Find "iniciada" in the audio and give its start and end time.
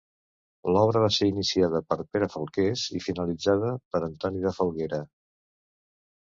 1.31-1.81